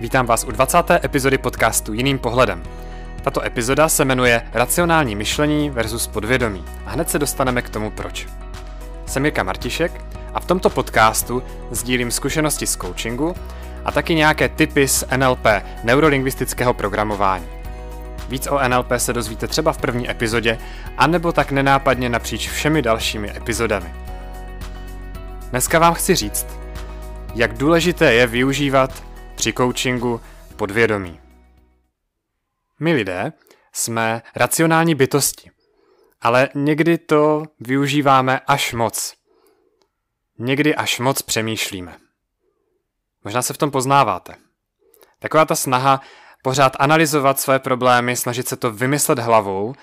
[0.00, 0.78] Vítám vás u 20.
[1.04, 2.62] epizody podcastu Jiným pohledem.
[3.22, 8.26] Tato epizoda se jmenuje Racionální myšlení versus podvědomí a hned se dostaneme k tomu proč.
[9.06, 10.04] Jsem Jirka Martišek
[10.34, 13.34] a v tomto podcastu sdílím zkušenosti z coachingu
[13.84, 15.46] a taky nějaké typy z NLP,
[15.84, 17.46] neurolingvistického programování.
[18.28, 20.58] Víc o NLP se dozvíte třeba v první epizodě,
[20.98, 23.94] anebo tak nenápadně napříč všemi dalšími epizodami.
[25.50, 26.46] Dneska vám chci říct,
[27.34, 29.05] jak důležité je využívat
[29.36, 30.20] při coachingu
[30.56, 31.20] podvědomí.
[32.80, 33.32] My lidé
[33.72, 35.50] jsme racionální bytosti,
[36.20, 39.14] ale někdy to využíváme až moc.
[40.38, 41.96] Někdy až moc přemýšlíme.
[43.24, 44.34] Možná se v tom poznáváte.
[45.18, 46.00] Taková ta snaha
[46.42, 49.74] pořád analyzovat své problémy, snažit se to vymyslet hlavou,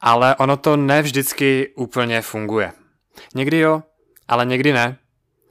[0.00, 2.72] ale ono to ne vždycky úplně funguje.
[3.34, 3.82] Někdy jo,
[4.28, 4.98] ale někdy ne.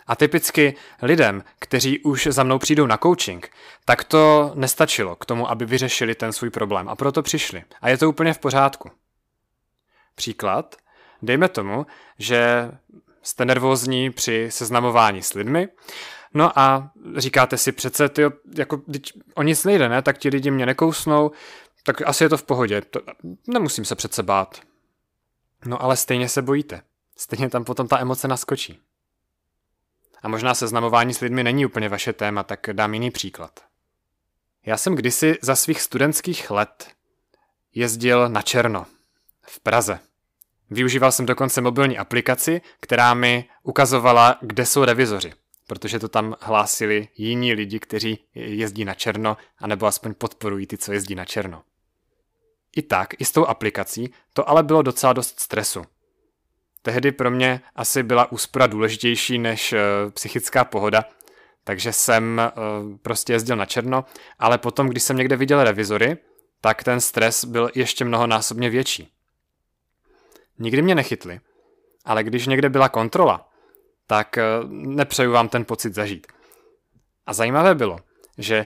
[0.10, 3.52] A typicky lidem, kteří už za mnou přijdou na coaching,
[3.86, 7.64] tak to nestačilo k tomu, aby vyřešili ten svůj problém a proto přišli.
[7.82, 8.92] A je to úplně v pořádku.
[10.16, 10.76] Příklad.
[11.22, 11.86] Dejme tomu,
[12.18, 12.72] že
[13.22, 15.68] jste nervózní při seznamování s lidmi,
[16.34, 18.22] no a říkáte si přece, ty,
[18.58, 18.82] jako,
[19.36, 20.02] o nic nejde, ne?
[20.02, 21.32] Tak ti lidi mě nekousnou,
[21.84, 23.00] tak asi je to v pohodě, to,
[23.48, 24.62] nemusím se přece bát.
[25.66, 26.82] No ale stejně se bojíte.
[27.18, 28.80] Stejně tam potom ta emoce naskočí.
[30.22, 33.60] A možná seznamování s lidmi není úplně vaše téma, tak dám jiný příklad.
[34.66, 36.88] Já jsem kdysi za svých studentských let
[37.76, 38.86] jezdil na černo
[39.42, 40.00] v Praze.
[40.70, 45.34] Využíval jsem dokonce mobilní aplikaci, která mi ukazovala, kde jsou revizoři,
[45.68, 50.94] protože to tam hlásili jiní lidi, kteří jezdí na černo, anebo aspoň podporují ty, co
[50.94, 51.64] jezdí na černo.
[52.76, 55.86] I tak, i s tou aplikací, to ale bylo docela dost stresu.
[56.82, 59.80] Tehdy pro mě asi byla úspora důležitější než uh,
[60.12, 61.06] psychická pohoda,
[61.64, 64.06] takže jsem uh, prostě jezdil na černo,
[64.40, 66.18] ale potom, když jsem někde viděl revizory,
[66.62, 69.12] tak ten stres byl ještě mnohonásobně větší.
[70.60, 71.40] Nikdy mě nechytli,
[72.06, 73.50] ale když někde byla kontrola,
[74.08, 76.28] tak uh, nepřeju vám ten pocit zažít.
[77.26, 78.00] A zajímavé bylo,
[78.38, 78.66] že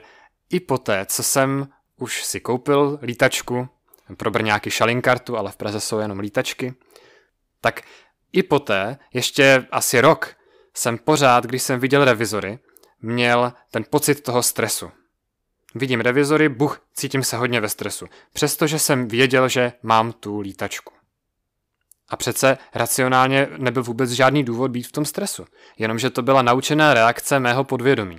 [0.50, 3.68] i poté, co jsem už si koupil lítačku,
[4.16, 6.74] pro Brňáky šalinkartu, ale v Praze jsou jenom lítačky,
[7.64, 7.80] tak
[8.32, 10.36] i poté, ještě asi rok,
[10.74, 12.58] jsem pořád, když jsem viděl revizory,
[13.02, 14.90] měl ten pocit toho stresu.
[15.74, 20.94] Vidím revizory, buch, cítím se hodně ve stresu, přestože jsem věděl, že mám tu lítačku.
[22.08, 25.44] A přece racionálně nebyl vůbec žádný důvod být v tom stresu,
[25.78, 28.18] jenomže to byla naučená reakce mého podvědomí.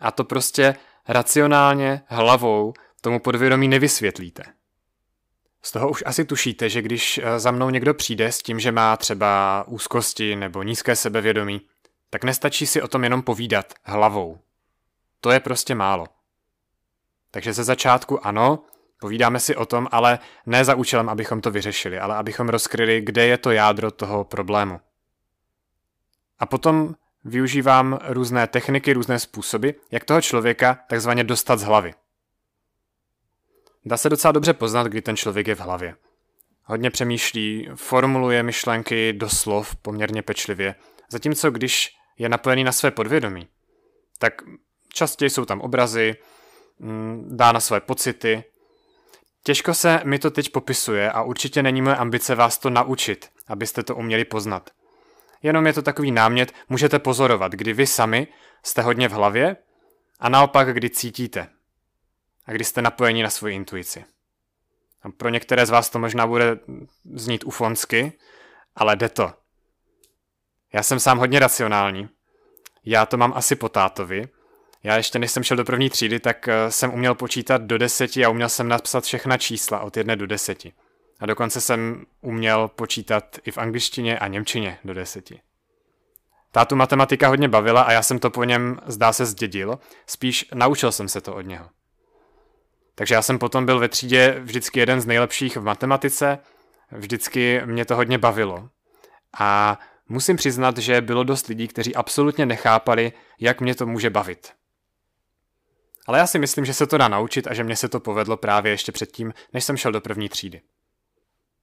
[0.00, 0.76] A to prostě
[1.08, 4.55] racionálně, hlavou tomu podvědomí nevysvětlíte.
[5.62, 8.72] Z toho už asi tušíte, že když eh, za mnou někdo přijde s tím, že
[8.72, 11.60] má třeba úzkosti nebo nízké sebevědomí,
[12.10, 14.38] tak nestačí si o tom jenom povídat hlavou.
[15.20, 16.06] To je prostě málo.
[17.30, 18.64] Takže ze začátku ano,
[19.00, 23.26] povídáme si o tom, ale ne za účelem, abychom to vyřešili, ale abychom rozkryli, kde
[23.26, 24.80] je to jádro toho problému.
[26.38, 26.94] A potom
[27.24, 31.94] využívám různé techniky, různé způsoby, jak toho člověka takzvaně dostat z hlavy.
[33.86, 35.94] Dá se docela dobře poznat, kdy ten člověk je v hlavě.
[36.64, 40.74] Hodně přemýšlí, formuluje myšlenky do slov poměrně pečlivě,
[41.10, 41.88] zatímco když
[42.18, 43.48] je napojený na své podvědomí,
[44.18, 44.42] tak
[44.92, 46.14] častěji jsou tam obrazy,
[46.78, 48.44] mm, dá na své pocity.
[49.42, 53.82] Těžko se mi to teď popisuje a určitě není moje ambice vás to naučit, abyste
[53.82, 54.70] to uměli poznat.
[55.42, 58.26] Jenom je to takový námět, můžete pozorovat, kdy vy sami
[58.62, 59.56] jste hodně v hlavě
[60.20, 61.55] a naopak, kdy cítíte
[62.46, 64.04] a kdy jste napojeni na svoji intuici.
[65.02, 66.58] A pro některé z vás to možná bude
[67.14, 68.12] znít ufonsky,
[68.76, 69.32] ale jde to.
[70.72, 72.08] Já jsem sám hodně racionální.
[72.84, 74.28] Já to mám asi po tátovi.
[74.82, 78.24] Já ještě než jsem šel do první třídy, tak eh, jsem uměl počítat do deseti
[78.24, 80.72] a uměl jsem napsat všechna čísla od jedné do deseti.
[81.20, 85.40] A dokonce jsem uměl počítat i v angličtině a němčině do deseti.
[86.52, 89.78] Tátu matematika hodně bavila a já jsem to po něm, zdá se, zdědil.
[90.06, 91.68] Spíš naučil jsem se to od něho.
[92.98, 96.38] Takže já jsem potom byl ve třídě vždycky jeden z nejlepších v matematice,
[96.92, 98.68] vždycky mě to hodně bavilo.
[99.38, 99.78] A
[100.08, 104.52] musím přiznat, že bylo dost lidí, kteří absolutně nechápali, jak mě to může bavit.
[106.06, 108.36] Ale já si myslím, že se to dá naučit a že mě se to povedlo
[108.36, 110.60] právě ještě předtím, než jsem šel do první třídy.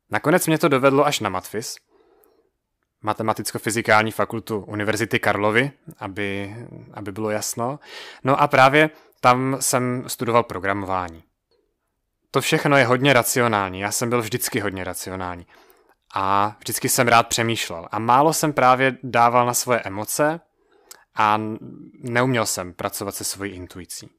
[0.09, 1.75] Nakonec mě to dovedlo až na Matfis,
[3.03, 6.55] matematicko-fyzikální fakultu Univerzity Karlovy, aby,
[6.93, 7.79] aby bylo jasno.
[8.23, 8.89] No a právě
[9.23, 11.23] tam jsem studoval programování.
[12.31, 15.47] To všechno je hodně racionální, já jsem byl vždycky hodně racionální.
[16.15, 17.87] A vždycky jsem rád přemýšlel.
[17.91, 20.39] A málo jsem právě dával na svoje emoce
[21.15, 21.41] a
[21.99, 24.09] neuměl jsem pracovat se svojí intuicí.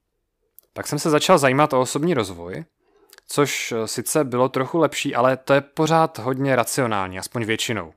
[0.73, 2.65] tak jsem se začal zajímat o osobní rozvoj,
[3.27, 7.93] což sice bylo trochu lepší, ale to je pořád hodně racionální, aspoň většinou.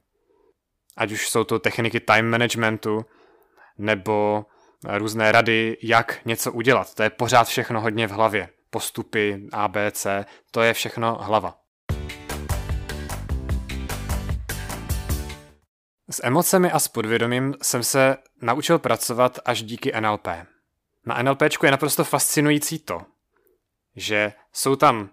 [0.98, 3.06] Ať už jsou to techniky time managementu,
[3.78, 4.46] nebo
[4.84, 6.94] různé rady, jak něco udělat.
[6.94, 8.50] To je pořád všechno hodně v hlavě.
[8.70, 10.08] Postupy, ABC,
[10.52, 11.58] to je všechno hlava.
[16.10, 20.28] S emocemi a s podvědomím jsem se naučil pracovat až díky NLP.
[21.06, 23.02] Na NLP je naprosto fascinující to,
[23.96, 25.10] že jsou tam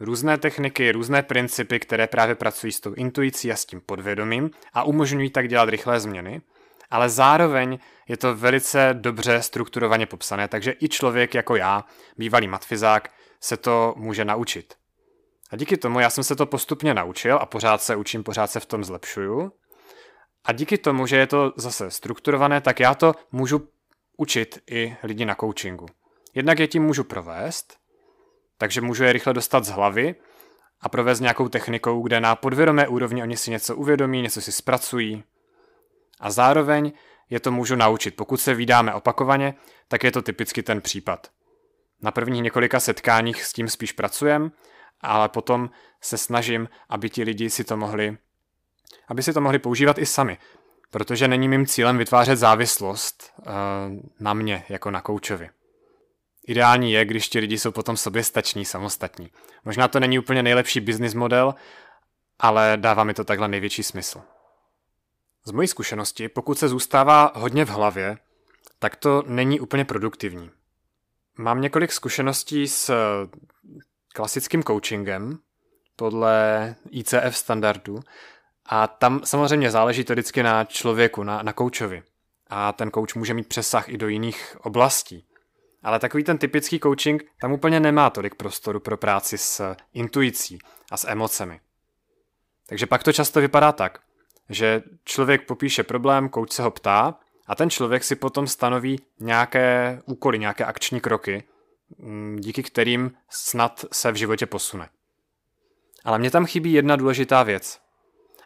[0.00, 4.84] různé techniky, různé principy, které právě pracují s tou intuicí a s tím podvědomím a
[4.84, 6.42] umožňují tak dělat rychlé změny,
[6.94, 11.84] ale zároveň je to velice dobře strukturovaně popsané, takže i člověk jako já,
[12.16, 13.10] bývalý matfizák,
[13.40, 14.74] se to může naučit.
[15.50, 18.60] A díky tomu já jsem se to postupně naučil a pořád se učím, pořád se
[18.60, 19.52] v tom zlepšuju.
[20.44, 23.68] A díky tomu, že je to zase strukturované, tak já to můžu
[24.16, 25.86] učit i lidi na coachingu.
[26.34, 27.76] Jednak je tím můžu provést,
[28.58, 30.14] takže můžu je rychle dostat z hlavy
[30.80, 35.24] a provést nějakou technikou, kde na podvědomé úrovni oni si něco uvědomí, něco si zpracují.
[36.20, 36.92] A zároveň
[37.30, 38.16] je to můžu naučit.
[38.16, 39.54] Pokud se vydáme opakovaně,
[39.88, 41.30] tak je to typicky ten případ.
[42.02, 44.52] Na prvních několika setkáních s tím spíš pracujem,
[45.00, 45.70] ale potom
[46.00, 48.16] se snažím, aby ti lidi si to mohli
[49.08, 50.38] aby si to mohli používat i sami,
[50.90, 53.44] protože není mým cílem vytvářet závislost uh,
[54.20, 55.50] na mě jako na koučovi.
[56.46, 59.30] Ideální je, když ti lidi jsou potom sobě stační, samostatní.
[59.64, 61.54] Možná to není úplně nejlepší business model,
[62.38, 64.22] ale dává mi to takhle největší smysl.
[65.44, 68.18] Z mojí zkušenosti, pokud se zůstává hodně v hlavě,
[68.78, 70.50] tak to není úplně produktivní.
[71.38, 72.92] Mám několik zkušeností s
[74.14, 75.38] klasickým coachingem
[75.96, 78.00] podle ICF standardu
[78.66, 82.02] a tam samozřejmě záleží to vždycky na člověku, na, na koučovi.
[82.46, 85.26] A ten kouč může mít přesah i do jiných oblastí.
[85.82, 90.58] Ale takový ten typický coaching tam úplně nemá tolik prostoru pro práci s intuicí
[90.90, 91.60] a s emocemi.
[92.66, 94.00] Takže pak to často vypadá tak,
[94.50, 97.14] že člověk popíše problém, kouč se ho ptá
[97.46, 101.44] a ten člověk si potom stanoví nějaké úkoly, nějaké akční kroky,
[101.98, 104.88] mm, díky kterým snad se v životě posune.
[106.04, 107.80] Ale mně tam chybí jedna důležitá věc.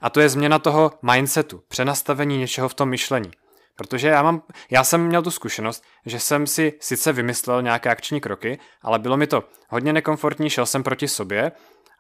[0.00, 3.30] A to je změna toho mindsetu, přenastavení něčeho v tom myšlení.
[3.76, 8.20] Protože já, mám, já jsem měl tu zkušenost, že jsem si sice vymyslel nějaké akční
[8.20, 11.52] kroky, ale bylo mi to hodně nekomfortní, šel jsem proti sobě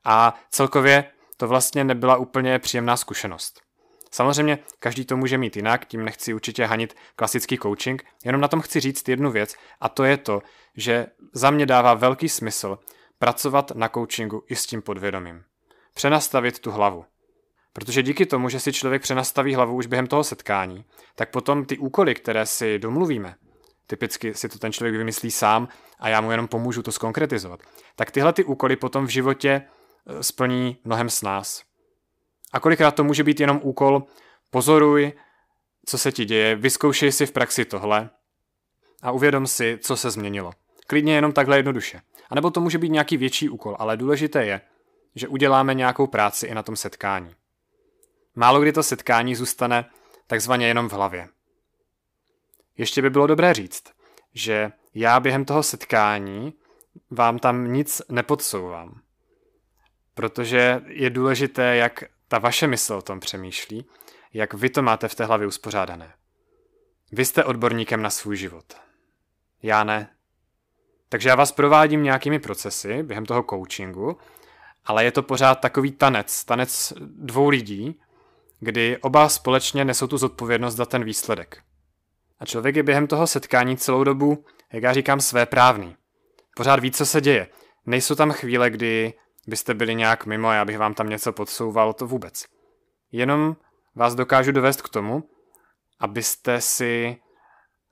[0.04, 1.04] a celkově
[1.36, 3.67] to vlastně nebyla úplně příjemná zkušenost.
[4.10, 8.60] Samozřejmě každý to může mít jinak, tím nechci určitě hanit klasický coaching, jenom na tom
[8.60, 10.42] chci říct jednu věc a to je to,
[10.76, 12.78] že za mě dává velký smysl
[13.18, 15.44] pracovat na coachingu i s tím podvědomím.
[15.94, 17.04] Přenastavit tu hlavu.
[17.72, 20.84] Protože díky tomu, že si člověk přenastaví hlavu už během toho setkání,
[21.14, 23.34] tak potom ty úkoly, které si domluvíme,
[23.86, 25.68] typicky si to ten člověk vymyslí sám
[25.98, 27.60] a já mu jenom pomůžu to skonkretizovat,
[27.96, 31.67] tak tyhle ty úkoly potom v životě e, splní mnohem s nás.
[32.52, 34.02] A kolikrát to může být jenom úkol,
[34.50, 35.12] pozoruj,
[35.86, 38.10] co se ti děje, vyzkoušej si v praxi tohle
[39.02, 40.52] a uvědom si, co se změnilo.
[40.86, 42.00] Klidně jenom takhle jednoduše.
[42.30, 44.60] A nebo to může být nějaký větší úkol, ale důležité je,
[45.14, 47.34] že uděláme nějakou práci i na tom setkání.
[48.34, 49.84] Málo kdy to setkání zůstane
[50.26, 51.28] takzvaně jenom v hlavě.
[52.76, 53.84] Ještě by bylo dobré říct,
[54.34, 56.54] že já během toho setkání
[57.10, 59.00] vám tam nic nepodsouvám.
[60.14, 63.86] Protože je důležité, jak ta vaše mysl o tom přemýšlí,
[64.32, 66.12] jak vy to máte v té hlavě uspořádané.
[67.12, 68.64] Vy jste odborníkem na svůj život.
[69.62, 70.10] Já ne.
[71.08, 74.18] Takže já vás provádím nějakými procesy během toho coachingu,
[74.84, 78.00] ale je to pořád takový tanec, tanec dvou lidí,
[78.60, 81.62] kdy oba společně nesou tu zodpovědnost za ten výsledek.
[82.38, 85.96] A člověk je během toho setkání celou dobu, jak já říkám, své právný.
[86.56, 87.48] Pořád ví, co se děje.
[87.86, 89.14] Nejsou tam chvíle, kdy
[89.48, 92.44] byste byli nějak mimo a já bych vám tam něco podsouval, to vůbec.
[93.12, 93.56] Jenom
[93.94, 95.30] vás dokážu dovést k tomu,
[96.00, 97.16] abyste si,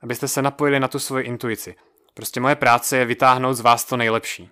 [0.01, 1.75] abyste se napojili na tu svoji intuici.
[2.13, 4.49] Prostě moje práce je vytáhnout z vás to nejlepší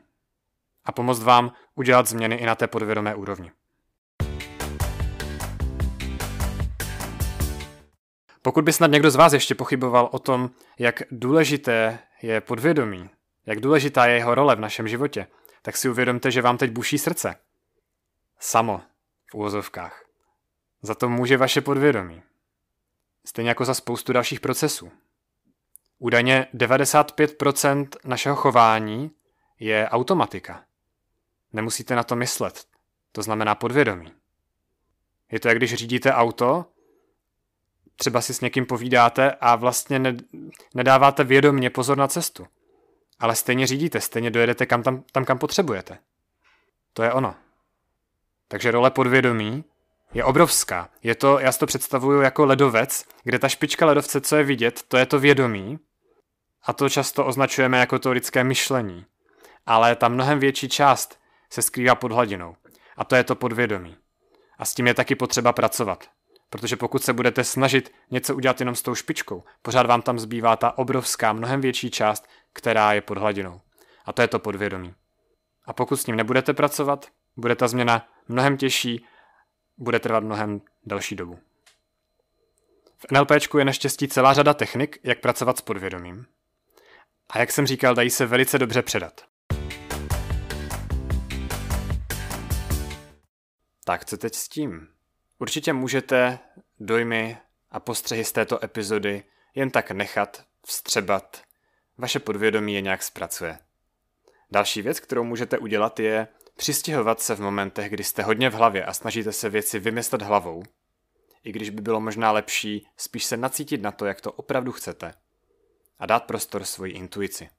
[0.86, 3.52] a pomoct vám udělat změny i na té podvědomé úrovni.
[8.42, 13.10] Pokud by snad někdo z vás ještě pochyboval o tom, jak důležité je podvědomí,
[13.46, 15.28] jak důležitá je jeho role v našem životě,
[15.66, 17.36] tak si uvědomte, že vám teď buší srdce.
[18.40, 18.82] Samo,
[19.32, 20.06] v úvozovkách.
[20.82, 22.24] Za to může vaše podvědomí.
[23.26, 24.92] Stejně jako za spoustu dalších procesů.
[26.00, 29.12] Údajně 95% našeho chování
[29.60, 30.64] je automatika.
[31.54, 32.66] Nemusíte na to myslet.
[33.12, 34.14] To znamená podvědomí.
[35.32, 36.66] Je to, jak když řídíte auto
[37.96, 40.18] třeba si s někým povídáte a vlastně ne,
[40.74, 42.48] nedáváte vědomně pozor na cestu.
[43.20, 45.98] Ale stejně řídíte, stejně dojedete kam tam, tam, kam potřebujete.
[46.94, 47.36] To je ono.
[48.48, 49.64] Takže role podvědomí
[50.14, 50.90] je obrovská.
[51.04, 54.84] Je to, já si to představuju jako ledovec, kde ta špička ledovce, co je vidět,
[54.88, 55.80] to je to vědomí.
[56.64, 59.06] A to často označujeme jako to lidské myšlení.
[59.66, 61.20] Ale ta mnohem větší část
[61.50, 62.56] se skrývá pod hladinou.
[62.98, 63.98] A to je to podvědomí.
[64.58, 66.10] A s tím je taky potřeba pracovat.
[66.56, 70.56] Protože pokud se budete snažit něco udělat jenom s tou špičkou, pořád vám tam zbývá
[70.56, 73.62] ta obrovská, mnohem větší část, která je pod hladinou.
[74.06, 74.94] A to je to podvědomí.
[75.66, 77.08] A pokud s ním nebudete pracovat,
[77.38, 79.06] bude ta změna mnohem těžší,
[79.78, 81.40] bude trvat mnohem delší dobu.
[82.98, 86.26] V NLP je naštěstí celá řada technik, jak pracovat s podvědomím.
[87.30, 89.22] A jak jsem říkal, dají se velice dobře předat.
[93.86, 94.95] Tak co teď s tím?
[95.40, 96.40] Určitě můžete
[96.80, 97.38] dojmy
[97.72, 99.24] a postřehy z této epizody
[99.56, 101.42] jen tak nechat, vstřebat.
[101.98, 103.60] Vaše podvědomí je nějak zpracuje.
[104.52, 106.28] Další věc, kterou můžete udělat, je
[106.58, 110.64] přistěhovat se v momentech, kdy jste hodně v hlavě a snažíte se věci vymyslet hlavou,
[111.44, 115.14] i když by bylo možná lepší spíš se nacítit na to, jak to opravdu chcete
[116.00, 117.50] a dát prostor svoji intuici.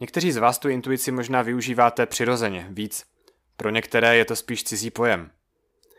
[0.00, 3.04] Někteří z vás tu intuici možná využíváte přirozeně, víc.
[3.56, 5.30] Pro některé je to spíš cizí pojem.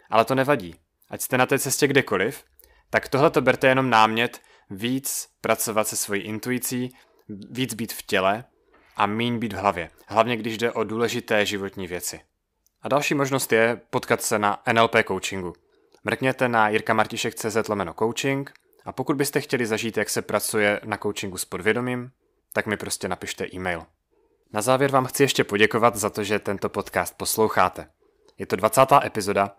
[0.10, 0.76] Ale to nevadí.
[1.10, 2.44] Ať jste na té cestě kdekoliv,
[2.90, 6.96] tak tohle to berte jenom námět víc pracovat se svojí intuicí,
[7.50, 8.44] víc být v těle
[8.96, 9.90] a míň být v hlavě.
[10.08, 12.22] Hlavně když jde o důležité životní věci.
[12.82, 15.54] A další možnost je potkat se na NLP coachingu.
[16.04, 18.54] Mrkněte na jirkamartišek.cz lomeno coaching
[18.86, 22.12] a pokud byste chtěli zažít, jak se pracuje na coachingu s podvědomím,
[22.54, 23.86] tak mi prostě napište e-mail.
[24.54, 27.88] Na závěr vám chci ještě poděkovat za to, že tento podcast posloucháte.
[28.38, 28.82] Je to 20.
[29.04, 29.56] epizoda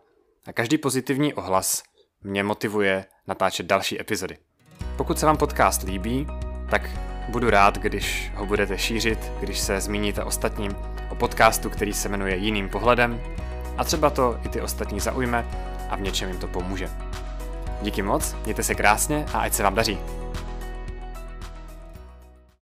[0.46, 1.82] a každý pozitivní ohlas
[2.22, 4.36] mě motivuje natáčet další epizody.
[4.96, 6.26] Pokud se vám podcast líbí,
[6.70, 6.90] tak
[7.28, 10.76] budu rád, když ho budete šířit, když se zmíníte ostatním
[11.10, 13.20] o podcastu, který se jmenuje Jiným pohledem
[13.76, 15.46] a třeba to i ty ostatní zaujme
[15.90, 16.90] a v něčem jim to pomůže.
[17.82, 19.98] Díky moc, mějte se krásně a ať se vám daří.